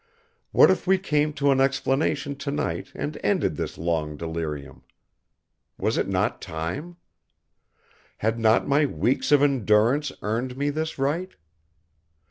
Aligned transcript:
What 0.51 0.71
if 0.71 0.87
we 0.87 0.97
came 0.97 1.31
to 1.33 1.51
an 1.51 1.61
explanation 1.61 2.35
tonight 2.35 2.91
and 2.95 3.19
ended 3.23 3.55
this 3.55 3.77
long 3.77 4.17
delirium? 4.17 4.81
Was 5.77 5.95
it 5.95 6.07
not 6.07 6.41
time? 6.41 6.97
Had 8.17 8.39
not 8.39 8.67
my 8.67 8.87
weeks 8.87 9.31
of 9.31 9.43
endurance 9.43 10.11
earned 10.23 10.57
me 10.57 10.71
this 10.71 10.97
right? 10.97 11.35